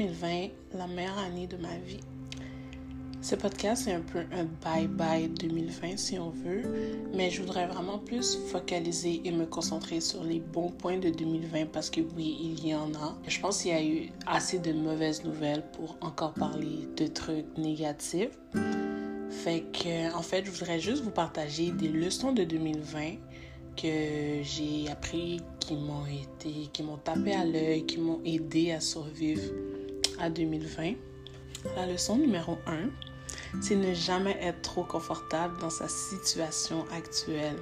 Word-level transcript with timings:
2020 0.00 0.78
la 0.78 0.86
meilleure 0.86 1.18
année 1.18 1.46
de 1.46 1.58
ma 1.58 1.76
vie. 1.84 2.00
Ce 3.20 3.34
podcast 3.34 3.86
est 3.86 3.92
un 3.92 4.00
peu 4.00 4.20
un 4.32 4.46
bye-bye 4.64 5.28
2020 5.38 5.98
si 5.98 6.18
on 6.18 6.30
veut, 6.30 6.62
mais 7.14 7.28
je 7.28 7.42
voudrais 7.42 7.66
vraiment 7.66 7.98
plus 7.98 8.38
focaliser 8.50 9.20
et 9.26 9.30
me 9.30 9.44
concentrer 9.44 10.00
sur 10.00 10.24
les 10.24 10.40
bons 10.40 10.70
points 10.70 10.96
de 10.96 11.10
2020 11.10 11.66
parce 11.66 11.90
que 11.90 12.00
oui, 12.16 12.38
il 12.40 12.66
y 12.66 12.74
en 12.74 12.94
a. 12.94 13.14
Je 13.28 13.40
pense 13.40 13.60
qu'il 13.60 13.72
y 13.72 13.74
a 13.74 13.84
eu 13.84 14.10
assez 14.26 14.58
de 14.58 14.72
mauvaises 14.72 15.22
nouvelles 15.22 15.64
pour 15.72 15.98
encore 16.00 16.32
parler 16.32 16.88
de 16.96 17.06
trucs 17.06 17.58
négatifs. 17.58 18.38
Fait 19.28 19.64
que, 19.70 20.16
en 20.16 20.22
fait, 20.22 20.46
je 20.46 20.50
voudrais 20.50 20.80
juste 20.80 21.02
vous 21.02 21.10
partager 21.10 21.72
des 21.72 21.88
leçons 21.88 22.32
de 22.32 22.44
2020 22.44 23.16
que 23.76 24.42
j'ai 24.42 24.90
appris, 24.90 25.42
qui 25.58 25.74
m'ont 25.74 26.06
été, 26.06 26.68
qui 26.72 26.82
m'ont 26.82 26.96
tapé 26.96 27.34
à 27.34 27.44
l'œil, 27.44 27.84
qui 27.84 27.98
m'ont 27.98 28.20
aidé 28.24 28.72
à 28.72 28.80
survivre 28.80 29.42
à 30.20 30.30
2020. 30.30 30.94
La 31.76 31.86
leçon 31.86 32.16
numéro 32.16 32.58
1, 32.66 32.90
c'est 33.60 33.76
ne 33.76 33.92
jamais 33.94 34.36
être 34.40 34.62
trop 34.62 34.84
confortable 34.84 35.58
dans 35.60 35.70
sa 35.70 35.88
situation 35.88 36.84
actuelle. 36.92 37.56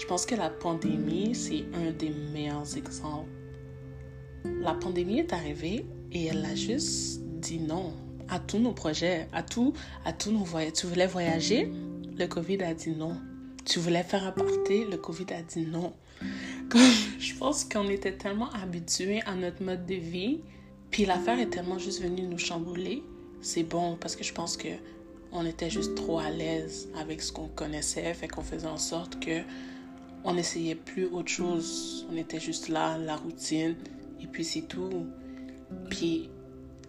Je 0.00 0.06
pense 0.06 0.26
que 0.26 0.34
la 0.34 0.50
pandémie, 0.50 1.34
c'est 1.34 1.64
un 1.74 1.90
des 1.90 2.10
meilleurs 2.10 2.76
exemples. 2.76 3.30
La 4.44 4.74
pandémie 4.74 5.18
est 5.18 5.32
arrivée 5.32 5.86
et 6.12 6.26
elle 6.26 6.44
a 6.44 6.54
juste 6.54 7.20
dit 7.22 7.60
non 7.60 7.92
à 8.28 8.38
tous 8.38 8.58
nos 8.58 8.72
projets, 8.72 9.26
à 9.32 9.42
tout, 9.42 9.72
à 10.04 10.12
tous 10.12 10.30
nos 10.30 10.44
voyages. 10.44 10.74
Tu 10.74 10.86
voulais 10.86 11.06
voyager? 11.06 11.70
Le 12.16 12.26
Covid 12.26 12.62
a 12.62 12.74
dit 12.74 12.90
non. 12.90 13.16
Tu 13.64 13.78
voulais 13.80 14.02
faire 14.02 14.24
un 14.24 14.32
party? 14.32 14.84
Le 14.90 14.96
Covid 14.96 15.26
a 15.34 15.42
dit 15.42 15.66
non. 15.66 15.92
je 17.18 17.34
pense 17.34 17.64
qu'on 17.64 17.88
était 17.88 18.16
tellement 18.16 18.50
habitués 18.50 19.20
à 19.26 19.34
notre 19.34 19.62
mode 19.62 19.86
de 19.86 19.94
vie, 19.94 20.40
puis 20.90 21.04
l'affaire 21.04 21.38
est 21.38 21.50
tellement 21.50 21.78
juste 21.78 22.02
venue 22.02 22.22
nous 22.22 22.38
chambouler. 22.38 23.02
C'est 23.40 23.62
bon 23.62 23.96
parce 23.96 24.16
que 24.16 24.24
je 24.24 24.32
pense 24.32 24.56
que 24.56 24.68
on 25.32 25.46
était 25.46 25.70
juste 25.70 25.94
trop 25.94 26.18
à 26.18 26.30
l'aise 26.30 26.88
avec 26.96 27.22
ce 27.22 27.32
qu'on 27.32 27.48
connaissait, 27.48 28.12
fait 28.14 28.28
qu'on 28.28 28.42
faisait 28.42 28.66
en 28.66 28.76
sorte 28.76 29.20
que 29.20 29.42
on 30.24 30.34
n'essayait 30.34 30.74
plus 30.74 31.06
autre 31.06 31.28
chose. 31.28 32.06
On 32.10 32.16
était 32.16 32.40
juste 32.40 32.68
là, 32.68 32.98
la 32.98 33.16
routine, 33.16 33.76
et 34.20 34.26
puis 34.26 34.44
c'est 34.44 34.62
tout. 34.62 35.06
Puis 35.88 36.28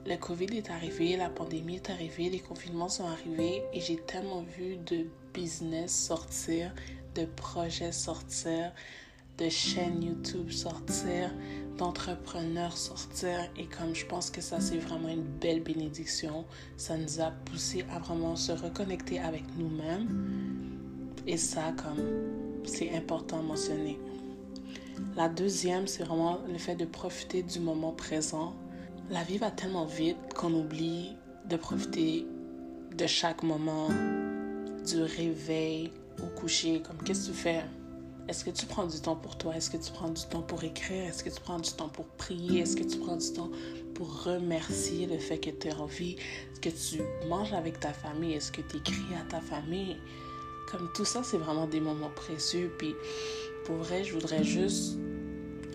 le 0.06 0.18
Covid 0.18 0.58
est 0.58 0.70
arrivé, 0.72 1.16
la 1.16 1.30
pandémie 1.30 1.76
est 1.76 1.90
arrivée, 1.90 2.30
les 2.30 2.40
confinements 2.40 2.90
sont 2.90 3.06
arrivés, 3.06 3.62
et 3.74 3.80
j'ai 3.80 3.98
tellement 3.98 4.42
vu 4.58 4.78
de 4.78 5.06
business 5.34 5.94
sortir, 5.94 6.74
de 7.16 7.26
projets 7.26 7.92
sortir, 7.92 8.74
de 9.42 9.50
chaînes 9.50 10.04
YouTube 10.04 10.52
sortir, 10.52 11.32
d'entrepreneurs 11.78 12.78
sortir. 12.78 13.40
Et 13.58 13.66
comme 13.66 13.96
je 13.96 14.06
pense 14.06 14.30
que 14.30 14.40
ça, 14.40 14.60
c'est 14.60 14.78
vraiment 14.78 15.10
une 15.10 15.24
belle 15.24 15.64
bénédiction, 15.64 16.46
ça 16.78 16.96
nous 16.96 17.20
a 17.22 17.32
poussé 17.32 17.84
à 17.92 18.00
vraiment 18.00 18.36
se 18.36 18.52
reconnecter 18.52 19.20
avec 19.20 19.44
nous-mêmes. 19.58 21.18
Et 21.26 21.38
ça, 21.38 21.74
comme 21.76 22.04
c'est 22.66 22.96
important 22.96 23.40
à 23.40 23.42
mentionner. 23.42 24.00
La 25.16 25.28
deuxième, 25.28 25.88
c'est 25.88 26.04
vraiment 26.04 26.40
le 26.48 26.60
fait 26.60 26.76
de 26.76 26.86
profiter 26.86 27.42
du 27.42 27.60
moment 27.60 27.94
présent. 27.94 28.54
La 29.10 29.24
vie 29.24 29.40
va 29.40 29.50
tellement 29.50 29.86
vite 29.86 30.18
qu'on 30.36 30.54
oublie 30.54 31.16
de 31.50 31.56
profiter 31.56 32.28
de 32.96 33.08
chaque 33.08 33.42
moment, 33.42 33.90
du 34.86 35.02
réveil 35.02 35.92
au 36.22 36.28
coucher. 36.40 36.82
Comme 36.82 36.98
qu'est-ce 37.04 37.30
que 37.30 37.34
tu 37.34 37.38
fais? 37.38 37.64
Est-ce 38.32 38.46
que 38.46 38.50
tu 38.50 38.66
prends 38.66 38.86
du 38.86 38.98
temps 39.02 39.18
pour 39.18 39.38
toi? 39.38 39.58
Est-ce 39.58 39.70
que 39.70 39.76
tu 39.76 39.92
prends 39.92 40.10
du 40.10 40.22
temps 40.24 40.42
pour 40.42 40.64
écrire? 40.64 41.04
Est-ce 41.04 41.22
que 41.22 41.30
tu 41.30 41.42
prends 41.42 41.60
du 41.60 41.70
temps 41.72 41.90
pour 41.90 42.06
prier? 42.06 42.62
Est-ce 42.62 42.78
que 42.78 42.84
tu 42.84 42.98
prends 42.98 43.18
du 43.18 43.34
temps 43.34 43.52
pour 43.94 44.24
remercier 44.24 45.06
le 45.06 45.18
fait 45.18 45.38
que 45.38 45.50
tu 45.50 45.68
es 45.68 45.74
en 45.74 45.86
vie? 45.86 46.16
Est-ce 46.54 46.62
que 46.62 46.70
tu 46.70 47.28
manges 47.28 47.52
avec 47.52 47.82
ta 47.82 47.92
famille? 47.92 48.36
Est-ce 48.36 48.54
que 48.54 48.62
tu 48.62 48.78
écris 48.78 49.14
à 49.20 49.30
ta 49.30 49.42
famille? 49.42 49.98
Comme 50.72 50.90
tout 50.96 51.04
ça, 51.04 51.24
c'est 51.24 51.36
vraiment 51.36 51.68
des 51.68 51.82
moments 51.82 52.10
précieux. 52.16 52.74
Puis 52.78 52.96
pour 53.66 53.76
vrai, 53.76 54.06
je 54.06 54.14
voudrais 54.14 54.46
juste 54.46 54.98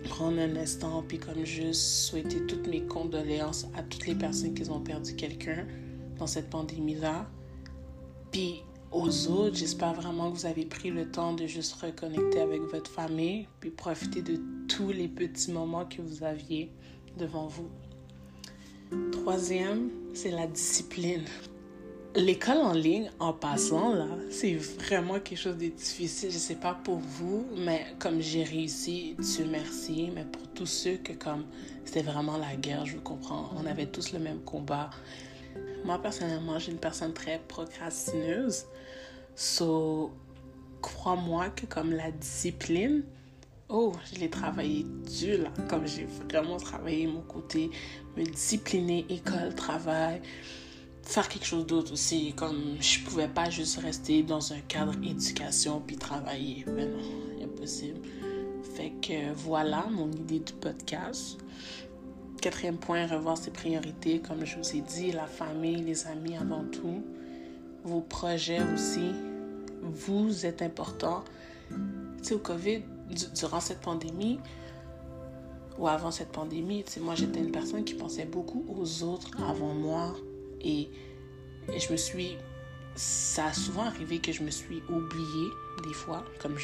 prendre 0.05 0.39
un 0.39 0.55
instant, 0.55 1.03
puis 1.07 1.19
comme 1.19 1.45
juste 1.45 2.07
souhaiter 2.07 2.43
toutes 2.47 2.65
mes 2.65 2.81
condoléances 2.87 3.67
à 3.75 3.83
toutes 3.83 4.07
les 4.07 4.15
personnes 4.15 4.55
qui 4.55 4.67
ont 4.71 4.81
perdu 4.81 5.15
quelqu'un 5.15 5.67
dans 6.17 6.25
cette 6.25 6.49
pandémie-là. 6.49 7.29
Puis 8.31 8.63
aux 8.97 9.27
autres. 9.27 9.55
J'espère 9.55 9.93
vraiment 9.93 10.31
que 10.31 10.37
vous 10.37 10.45
avez 10.45 10.65
pris 10.65 10.89
le 10.89 11.09
temps 11.09 11.33
de 11.33 11.45
juste 11.45 11.73
reconnecter 11.73 12.39
avec 12.39 12.61
votre 12.61 12.89
famille, 12.89 13.47
puis 13.59 13.69
profiter 13.69 14.21
de 14.21 14.39
tous 14.67 14.91
les 14.91 15.07
petits 15.07 15.51
moments 15.51 15.85
que 15.85 16.01
vous 16.01 16.23
aviez 16.23 16.71
devant 17.17 17.47
vous. 17.47 17.69
Troisième, 19.11 19.89
c'est 20.13 20.31
la 20.31 20.47
discipline. 20.47 21.23
L'école 22.15 22.57
en 22.57 22.73
ligne, 22.73 23.11
en 23.19 23.33
passant, 23.33 23.93
là, 23.93 24.07
c'est 24.31 24.55
vraiment 24.55 25.19
quelque 25.19 25.37
chose 25.37 25.57
de 25.57 25.67
difficile. 25.67 26.31
Je 26.31 26.37
sais 26.37 26.55
pas 26.55 26.73
pour 26.73 26.97
vous, 26.97 27.45
mais 27.57 27.85
comme 27.99 28.21
j'ai 28.21 28.43
réussi, 28.43 29.15
Dieu 29.19 29.45
merci. 29.49 30.09
Mais 30.15 30.25
pour 30.25 30.47
tous 30.55 30.65
ceux 30.65 30.97
que, 30.97 31.13
comme, 31.13 31.45
c'était 31.85 32.01
vraiment 32.01 32.37
la 32.37 32.55
guerre, 32.55 32.85
je 32.85 32.97
comprends. 32.97 33.51
On 33.61 33.65
avait 33.67 33.85
tous 33.85 34.13
le 34.13 34.19
même 34.19 34.39
combat. 34.39 34.89
Moi, 35.87 36.01
personnellement, 36.01 36.59
suis 36.59 36.73
une 36.73 36.79
personne 36.79 37.13
très 37.13 37.39
procrastineuse. 37.47 38.65
So, 39.35 40.11
crois-moi 40.81 41.49
que 41.51 41.65
comme 41.65 41.93
la 41.93 42.11
discipline, 42.11 43.03
oh, 43.69 43.93
je 44.11 44.19
l'ai 44.19 44.29
travaillé 44.29 44.85
dur 45.17 45.43
là. 45.43 45.53
Comme 45.69 45.87
j'ai 45.87 46.05
vraiment 46.29 46.57
travaillé 46.57 47.07
mon 47.07 47.21
côté, 47.21 47.71
me 48.17 48.25
discipliner, 48.25 49.05
école, 49.07 49.55
travail, 49.55 50.21
faire 51.03 51.29
quelque 51.29 51.45
chose 51.45 51.65
d'autre 51.65 51.93
aussi. 51.93 52.33
Comme 52.33 52.75
je 52.81 52.99
pouvais 53.05 53.29
pas 53.29 53.49
juste 53.49 53.79
rester 53.79 54.23
dans 54.23 54.51
un 54.51 54.59
cadre 54.67 54.93
éducation 55.01 55.81
puis 55.87 55.95
travailler. 55.95 56.65
Mais 56.67 56.85
non, 56.85 57.45
impossible. 57.45 58.01
Fait 58.75 58.91
que 59.01 59.31
voilà 59.35 59.85
mon 59.89 60.11
idée 60.11 60.39
du 60.39 60.51
podcast. 60.51 61.37
Quatrième 62.47 62.77
point, 62.77 63.05
revoir 63.07 63.37
ses 63.37 63.51
priorités. 63.51 64.21
Comme 64.21 64.45
je 64.45 64.55
vous 64.55 64.73
ai 64.73 64.79
dit, 64.79 65.11
la 65.11 65.27
famille, 65.27 65.83
les 65.83 66.07
amis 66.07 66.37
avant 66.37 66.63
tout. 66.63 67.03
Vos 67.83 67.99
projets 67.99 68.61
aussi. 68.73 69.11
Vous 69.81 70.45
êtes 70.45 70.61
important. 70.61 71.25
Tu 71.69 71.75
sais, 72.21 72.33
au 72.35 72.39
COVID, 72.39 72.83
durant 73.35 73.59
cette 73.59 73.81
pandémie, 73.81 74.39
ou 75.77 75.89
avant 75.89 76.09
cette 76.09 76.31
pandémie, 76.31 76.85
moi, 77.01 77.15
j'étais 77.15 77.41
une 77.41 77.51
personne 77.51 77.83
qui 77.83 77.95
pensait 77.95 78.23
beaucoup 78.23 78.65
aux 78.79 79.03
autres 79.03 79.31
avant 79.45 79.73
moi. 79.73 80.15
Et, 80.61 80.89
je 81.67 81.91
me 81.91 81.97
suis... 81.97 82.37
Ça 82.95 83.47
a 83.47 83.53
souvent 83.53 83.83
arrivé 83.83 84.19
que 84.19 84.31
je 84.31 84.41
me 84.41 84.51
suis 84.51 84.81
oubliée 84.87 85.49
des 85.85 85.93
fois. 85.93 86.23
Comme 86.41 86.55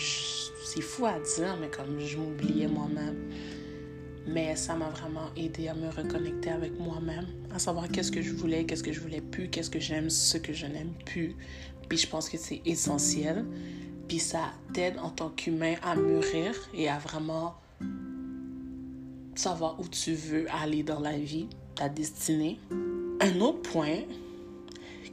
c'est 0.64 0.82
fou 0.82 1.06
à 1.06 1.20
dire, 1.20 1.58
mais 1.60 1.68
comme 1.68 2.00
je 2.00 2.18
m'oubliais 2.18 2.70
moi-même. 2.70 2.83
Mais 4.26 4.56
ça 4.56 4.76
m'a 4.76 4.90
vraiment 4.90 5.30
aidé 5.36 5.68
à 5.68 5.74
me 5.74 5.90
reconnecter 5.90 6.50
avec 6.50 6.80
moi-même, 6.80 7.26
à 7.54 7.60
savoir 7.60 7.90
qu'est-ce 7.90 8.12
que 8.12 8.22
je 8.22 8.34
voulais, 8.34 8.66
qu'est-ce 8.66 8.84
que 8.84 8.94
je 8.94 9.00
voulais 9.00 9.22
plus, 9.22 9.50
qu'est-ce 9.50 9.70
que 9.70 9.80
j'aime, 9.80 10.10
ce 10.10 10.38
que 10.38 10.54
je 10.54 10.66
n'aime 10.66 10.94
plus. 11.06 11.36
Puis 11.90 11.98
je 11.98 12.08
pense 12.08 12.30
que 12.30 12.38
c'est 12.38 12.62
essentiel. 12.66 13.46
Puis 14.08 14.20
ça 14.20 14.52
t'aide 14.74 14.98
en 15.00 15.10
tant 15.10 15.30
qu'humain 15.30 15.76
à 15.82 15.96
mûrir 15.96 16.54
et 16.74 16.90
à 16.90 16.98
vraiment 16.98 17.56
savoir 19.36 19.80
où 19.80 19.88
tu 19.88 20.14
veux 20.14 20.46
aller 20.52 20.84
dans 20.84 21.00
la 21.00 21.18
vie, 21.18 21.48
ta 21.76 21.90
destinée. 21.90 22.60
Un 23.20 23.40
autre 23.40 23.62
point 23.62 24.00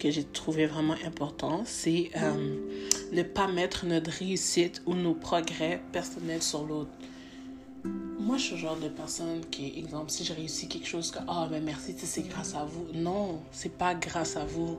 que 0.00 0.10
j'ai 0.10 0.24
trouvé 0.24 0.66
vraiment 0.66 0.96
important, 1.04 1.62
c'est 1.64 2.10
euh, 2.16 2.56
ne 3.12 3.22
pas 3.22 3.46
mettre 3.46 3.86
notre 3.86 4.10
réussite 4.10 4.82
ou 4.86 4.94
nos 4.94 5.14
progrès 5.14 5.80
personnels 5.92 6.42
sur 6.42 6.64
l'autre 6.64 6.90
moi, 8.30 8.38
je 8.38 8.44
suis 8.44 8.54
le 8.54 8.60
genre 8.60 8.76
de 8.76 8.88
personne 8.88 9.40
qui, 9.50 9.76
exemple, 9.76 10.08
si 10.08 10.24
je 10.24 10.32
réussis 10.32 10.68
quelque 10.68 10.86
chose, 10.86 11.10
que, 11.10 11.18
ah, 11.26 11.46
oh, 11.46 11.50
ben 11.50 11.64
merci, 11.64 11.96
c'est 11.98 12.22
grâce 12.28 12.54
à 12.54 12.64
vous. 12.64 12.86
Non, 12.94 13.40
c'est 13.50 13.76
pas 13.76 13.96
grâce 13.96 14.36
à 14.36 14.44
vous, 14.44 14.78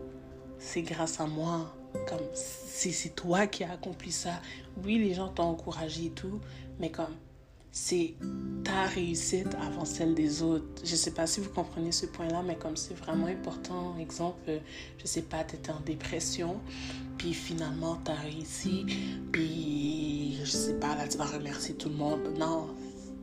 c'est 0.57 0.83
grâce 0.83 1.19
à 1.19 1.27
moi. 1.27 1.75
Comme, 2.07 2.21
c'est 2.33 3.13
toi 3.13 3.48
qui 3.48 3.65
as 3.65 3.74
accompli 3.74 4.09
ça. 4.09 4.42
Oui, 4.86 5.00
les 5.00 5.13
gens 5.13 5.27
t'ont 5.27 5.44
encouragé 5.44 6.06
et 6.06 6.09
tout, 6.12 6.39
mais 6.80 6.92
comme, 6.92 7.13
c'est 7.74 8.15
ta 8.63 8.83
réussite 8.83 9.54
avant 9.62 9.83
celle 9.83 10.15
des 10.15 10.42
autres. 10.44 10.81
Je 10.86 10.95
sais 10.95 11.12
pas 11.12 11.27
si 11.27 11.42
vous 11.42 11.50
comprenez 11.50 11.92
ce 11.92 12.06
point-là, 12.06 12.44
mais 12.44 12.56
comme 12.56 12.77
c'est 12.77 12.94
vraiment 12.94 13.27
important. 13.27 13.97
Exemple, 14.00 14.62
je 14.97 15.06
sais 15.06 15.24
pas, 15.24 15.44
tu 15.44 15.57
étais 15.57 15.71
en 15.71 15.81
dépression, 15.81 16.56
puis 17.18 17.33
finalement, 17.33 18.00
tu 18.06 18.12
as 18.12 18.15
réussi, 18.15 18.86
puis 19.33 20.38
je 20.42 20.51
sais 20.51 20.75
pas, 20.75 20.95
là, 20.95 21.06
tu 21.06 21.18
vas 21.18 21.25
remercier 21.25 21.75
tout 21.75 21.89
le 21.89 21.95
monde. 21.95 22.33
Non, 22.38 22.69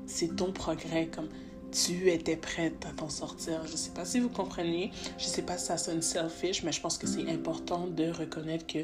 c'est 0.08 0.34
ton 0.34 0.50
progrès, 0.52 1.08
comme 1.14 1.28
tu 1.70 2.10
étais 2.10 2.36
prête 2.36 2.84
à 2.86 2.90
t'en 2.90 3.10
sortir. 3.10 3.60
Je 3.66 3.72
ne 3.72 3.76
sais 3.76 3.90
pas 3.90 4.04
si 4.04 4.20
vous 4.20 4.30
comprenez, 4.30 4.90
je 5.18 5.24
ne 5.24 5.28
sais 5.28 5.42
pas 5.42 5.58
si 5.58 5.66
ça 5.66 5.76
sonne 5.76 6.02
selfish, 6.02 6.62
mais 6.64 6.72
je 6.72 6.80
pense 6.80 6.98
que 6.98 7.06
c'est 7.06 7.28
important 7.30 7.86
de 7.86 8.10
reconnaître 8.10 8.66
que 8.66 8.78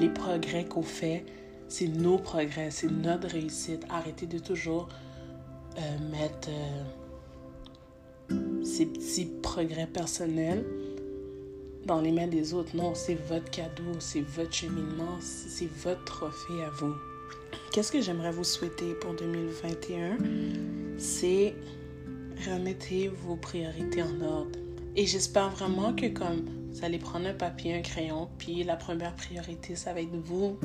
les 0.00 0.08
progrès 0.08 0.64
qu'on 0.64 0.82
fait, 0.82 1.24
c'est 1.68 1.88
nos 1.88 2.18
progrès, 2.18 2.70
c'est 2.70 2.90
notre 2.90 3.28
réussite. 3.28 3.84
Arrêtez 3.90 4.26
de 4.26 4.38
toujours 4.38 4.88
euh, 5.78 5.98
mettre 6.10 6.48
euh, 8.30 8.64
ces 8.64 8.86
petits 8.86 9.26
progrès 9.42 9.86
personnels 9.86 10.64
dans 11.84 12.00
les 12.00 12.12
mains 12.12 12.28
des 12.28 12.54
autres. 12.54 12.74
Non, 12.74 12.94
c'est 12.94 13.14
votre 13.28 13.50
cadeau, 13.50 14.00
c'est 14.00 14.22
votre 14.22 14.52
cheminement, 14.52 15.18
c'est 15.20 15.70
votre 15.70 16.04
trophée 16.04 16.62
à 16.64 16.70
vous. 16.70 16.94
Qu'est-ce 17.72 17.92
que 17.92 18.00
j'aimerais 18.00 18.32
vous 18.32 18.44
souhaiter 18.44 18.94
pour 18.94 19.14
2021? 19.14 20.18
C'est 20.98 21.54
remettez 22.48 23.08
vos 23.08 23.36
priorités 23.36 24.02
en 24.02 24.20
ordre. 24.20 24.58
Et 24.94 25.06
j'espère 25.06 25.50
vraiment 25.50 25.94
que 25.94 26.06
comme 26.06 26.44
vous 26.70 26.84
allez 26.84 26.98
prendre 26.98 27.26
un 27.26 27.34
papier, 27.34 27.74
un 27.74 27.82
crayon, 27.82 28.28
puis 28.38 28.64
la 28.64 28.76
première 28.76 29.14
priorité, 29.14 29.76
ça 29.76 29.92
va 29.92 30.00
être 30.00 30.14
vous, 30.14 30.58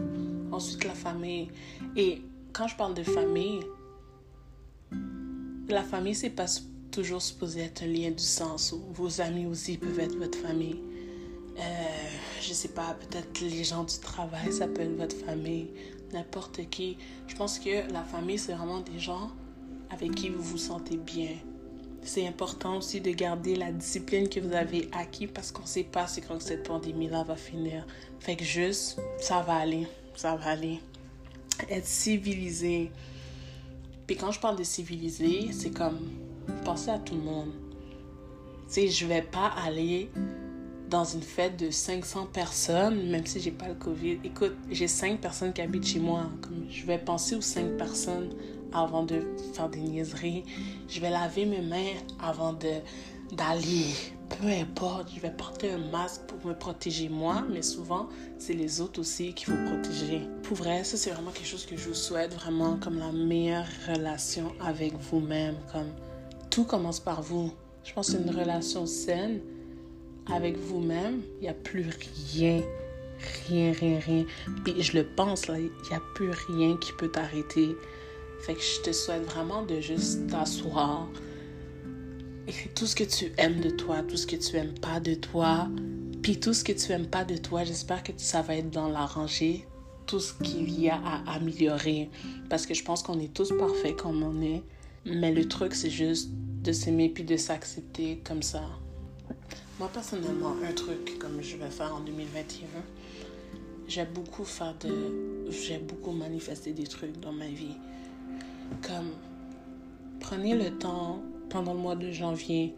ensuite 0.51 0.83
la 0.85 0.93
famille. 0.93 1.49
Et 1.95 2.21
quand 2.53 2.67
je 2.67 2.75
parle 2.75 2.93
de 2.93 3.03
famille, 3.03 3.59
la 5.69 5.83
famille, 5.83 6.15
c'est 6.15 6.29
pas 6.29 6.47
toujours 6.91 7.21
supposé 7.21 7.61
être 7.61 7.83
un 7.83 7.87
lien 7.87 8.11
du 8.11 8.23
sens 8.23 8.73
où 8.73 8.93
vos 8.93 9.21
amis 9.21 9.45
aussi 9.45 9.77
peuvent 9.77 9.99
être 9.99 10.17
votre 10.17 10.37
famille. 10.37 10.79
Euh, 11.57 11.61
je 12.41 12.53
sais 12.53 12.69
pas, 12.69 12.97
peut-être 12.99 13.41
les 13.41 13.63
gens 13.63 13.83
du 13.83 13.97
travail, 13.99 14.51
ça 14.51 14.67
peut 14.67 14.81
être 14.81 14.95
votre 14.97 15.15
famille, 15.15 15.69
n'importe 16.13 16.69
qui. 16.69 16.97
Je 17.27 17.35
pense 17.35 17.59
que 17.59 17.91
la 17.91 18.03
famille, 18.03 18.37
c'est 18.37 18.53
vraiment 18.53 18.81
des 18.81 18.99
gens 18.99 19.31
avec 19.89 20.15
qui 20.15 20.29
vous 20.29 20.41
vous 20.41 20.57
sentez 20.57 20.97
bien. 20.97 21.31
C'est 22.03 22.25
important 22.27 22.77
aussi 22.77 22.99
de 22.99 23.11
garder 23.11 23.55
la 23.55 23.71
discipline 23.71 24.27
que 24.27 24.39
vous 24.39 24.53
avez 24.53 24.89
acquis 24.91 25.27
parce 25.27 25.51
qu'on 25.51 25.65
sait 25.65 25.83
pas 25.83 26.07
c'est 26.07 26.21
quand 26.21 26.41
cette 26.41 26.63
pandémie-là 26.67 27.23
va 27.23 27.35
finir. 27.35 27.85
Fait 28.19 28.35
que 28.35 28.43
juste, 28.43 28.99
ça 29.19 29.41
va 29.41 29.55
aller, 29.55 29.87
ça 30.15 30.35
va 30.35 30.51
aller. 30.51 30.79
Être 31.69 31.85
civilisé. 31.85 32.91
Puis 34.07 34.15
quand 34.15 34.31
je 34.31 34.39
parle 34.39 34.57
de 34.57 34.63
civilisé, 34.63 35.51
c'est 35.51 35.69
comme 35.69 35.99
penser 36.65 36.89
à 36.89 36.97
tout 36.97 37.15
le 37.15 37.21
monde. 37.21 37.51
Tu 38.67 38.73
sais, 38.73 38.87
je 38.87 39.05
vais 39.05 39.21
pas 39.21 39.53
aller 39.63 40.09
dans 40.91 41.05
une 41.05 41.21
fête 41.21 41.57
de 41.57 41.71
500 41.71 42.27
personnes, 42.33 43.09
même 43.09 43.25
si 43.25 43.39
j'ai 43.39 43.51
pas 43.51 43.69
le 43.69 43.75
COVID. 43.75 44.19
Écoute, 44.25 44.55
j'ai 44.69 44.89
5 44.89 45.21
personnes 45.21 45.53
qui 45.53 45.61
habitent 45.61 45.87
chez 45.87 45.99
moi. 45.99 46.29
Comme 46.41 46.65
je 46.69 46.85
vais 46.85 46.97
penser 46.97 47.35
aux 47.35 47.41
5 47.41 47.77
personnes 47.77 48.29
avant 48.73 49.03
de 49.03 49.21
faire 49.53 49.69
des 49.69 49.79
niaiseries. 49.79 50.43
Je 50.89 50.99
vais 50.99 51.09
laver 51.09 51.45
mes 51.45 51.61
mains 51.61 51.93
avant 52.21 52.51
d'aller. 52.53 53.85
Peu 54.29 54.47
importe, 54.47 55.09
je 55.15 55.21
vais 55.21 55.31
porter 55.31 55.71
un 55.71 55.89
masque 55.91 56.21
pour 56.27 56.45
me 56.45 56.53
protéger 56.53 57.07
moi, 57.07 57.43
mais 57.49 57.61
souvent, 57.61 58.09
c'est 58.37 58.53
les 58.53 58.81
autres 58.81 58.99
aussi 58.99 59.33
qu'il 59.33 59.47
faut 59.47 59.63
protéger. 59.65 60.27
Pour 60.43 60.57
vrai, 60.57 60.83
ça, 60.83 60.97
c'est 60.97 61.11
vraiment 61.11 61.31
quelque 61.31 61.47
chose 61.47 61.65
que 61.65 61.77
je 61.77 61.87
vous 61.87 61.95
souhaite, 61.95 62.33
vraiment 62.33 62.77
comme 62.77 62.99
la 62.99 63.13
meilleure 63.13 63.67
relation 63.87 64.51
avec 64.59 64.93
vous-même. 64.97 65.55
Comme 65.71 65.91
tout 66.49 66.65
commence 66.65 66.99
par 66.99 67.21
vous. 67.21 67.51
Je 67.85 67.93
pense 67.93 68.09
une 68.09 68.29
relation 68.29 68.85
saine 68.85 69.39
avec 70.27 70.57
vous-même, 70.57 71.21
il 71.39 71.43
n'y 71.43 71.49
a 71.49 71.53
plus 71.53 71.85
rien, 72.33 72.61
rien, 73.47 73.71
rien, 73.73 73.99
rien. 73.99 74.25
Puis 74.63 74.81
je 74.81 74.97
le 74.97 75.05
pense, 75.05 75.45
il 75.47 75.69
n'y 75.89 75.95
a 75.95 76.01
plus 76.15 76.31
rien 76.47 76.77
qui 76.77 76.91
peut 76.93 77.09
t'arrêter. 77.09 77.75
Fait 78.41 78.55
que 78.55 78.61
je 78.61 78.81
te 78.81 78.91
souhaite 78.91 79.23
vraiment 79.23 79.63
de 79.63 79.79
juste 79.79 80.27
t'asseoir, 80.27 81.07
écrire 82.47 82.73
tout 82.73 82.87
ce 82.87 82.95
que 82.95 83.03
tu 83.03 83.31
aimes 83.37 83.59
de 83.59 83.69
toi, 83.69 84.01
tout 84.03 84.17
ce 84.17 84.25
que 84.25 84.35
tu 84.35 84.55
aimes 84.57 84.73
pas 84.79 84.99
de 84.99 85.13
toi. 85.13 85.67
Puis 86.21 86.39
tout 86.39 86.53
ce 86.53 86.63
que 86.63 86.71
tu 86.71 86.91
aimes 86.91 87.07
pas 87.07 87.23
de 87.23 87.37
toi, 87.37 87.63
j'espère 87.63 88.03
que 88.03 88.11
ça 88.17 88.41
va 88.41 88.55
être 88.55 88.69
dans 88.69 88.89
la 88.89 89.05
rangée, 89.05 89.65
tout 90.05 90.19
ce 90.19 90.33
qu'il 90.33 90.79
y 90.79 90.89
a 90.89 90.95
à 91.03 91.33
améliorer. 91.33 92.09
Parce 92.49 92.65
que 92.65 92.73
je 92.73 92.83
pense 92.83 93.01
qu'on 93.01 93.19
est 93.19 93.33
tous 93.33 93.51
parfaits 93.57 93.95
comme 93.95 94.21
on 94.21 94.41
est. 94.41 94.61
Mais 95.05 95.31
le 95.31 95.47
truc, 95.47 95.73
c'est 95.73 95.89
juste 95.89 96.29
de 96.31 96.71
s'aimer 96.71 97.09
puis 97.09 97.23
de 97.23 97.37
s'accepter 97.37 98.21
comme 98.23 98.43
ça. 98.43 98.63
Moi, 99.81 99.89
personnellement, 99.91 100.53
un 100.63 100.73
truc 100.73 101.17
comme 101.17 101.41
je 101.41 101.57
vais 101.57 101.71
faire 101.71 101.95
en 101.95 102.01
2021, 102.01 102.67
j'aime 103.87 104.09
beaucoup 104.13 104.43
faire 104.43 104.75
de. 104.79 105.49
J'aime 105.49 105.87
beaucoup 105.87 106.11
manifester 106.11 106.71
des 106.71 106.83
trucs 106.83 107.19
dans 107.19 107.31
ma 107.31 107.47
vie. 107.47 107.77
Comme, 108.83 109.09
prenez 110.19 110.53
le 110.53 110.77
temps 110.77 111.23
pendant 111.49 111.73
le 111.73 111.79
mois 111.79 111.95
de 111.95 112.11
janvier, 112.11 112.75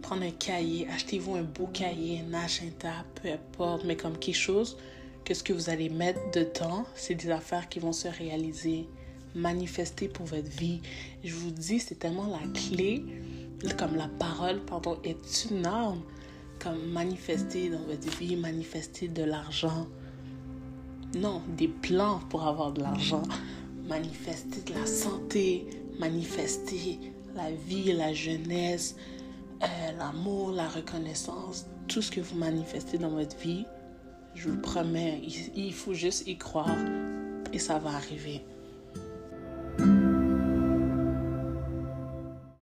prendre 0.00 0.22
un 0.22 0.30
cahier, 0.30 0.88
achetez-vous 0.88 1.34
un 1.34 1.42
beau 1.42 1.66
cahier, 1.66 2.22
un 2.26 2.32
agenda, 2.32 3.04
peu 3.20 3.28
importe, 3.28 3.84
mais 3.84 3.96
comme 3.98 4.16
quelque 4.16 4.34
chose 4.34 4.78
que 5.26 5.34
ce 5.34 5.42
que 5.42 5.52
vous 5.52 5.68
allez 5.68 5.90
mettre 5.90 6.20
dedans, 6.30 6.86
c'est 6.94 7.16
des 7.16 7.28
affaires 7.28 7.68
qui 7.68 7.80
vont 7.80 7.92
se 7.92 8.08
réaliser, 8.08 8.88
manifester 9.34 10.08
pour 10.08 10.24
votre 10.24 10.48
vie. 10.48 10.80
Je 11.22 11.34
vous 11.34 11.50
dis, 11.50 11.80
c'est 11.80 11.98
tellement 11.98 12.28
la 12.28 12.48
clé, 12.58 13.04
comme 13.76 13.94
la 13.94 14.08
parole, 14.08 14.64
pardon, 14.64 14.96
est 15.04 15.50
une 15.50 15.66
arme 15.66 16.00
comme 16.62 16.90
manifester 16.92 17.70
dans 17.70 17.82
votre 17.82 18.08
vie, 18.18 18.36
manifester 18.36 19.08
de 19.08 19.22
l'argent. 19.22 19.86
Non, 21.14 21.42
des 21.56 21.68
plans 21.68 22.20
pour 22.28 22.46
avoir 22.46 22.72
de 22.72 22.82
l'argent. 22.82 23.22
Manifester 23.88 24.60
de 24.72 24.78
la 24.78 24.86
santé, 24.86 25.66
manifester 25.98 26.98
la 27.34 27.50
vie, 27.52 27.92
la 27.92 28.12
jeunesse, 28.12 28.96
euh, 29.62 29.66
l'amour, 29.98 30.50
la 30.50 30.68
reconnaissance. 30.68 31.66
Tout 31.88 32.02
ce 32.02 32.10
que 32.10 32.20
vous 32.20 32.36
manifestez 32.36 32.98
dans 32.98 33.10
votre 33.10 33.36
vie, 33.38 33.64
je 34.34 34.48
vous 34.48 34.60
promets, 34.60 35.22
il 35.54 35.72
faut 35.72 35.94
juste 35.94 36.26
y 36.26 36.36
croire 36.36 36.76
et 37.52 37.58
ça 37.58 37.78
va 37.78 37.90
arriver. 37.90 38.44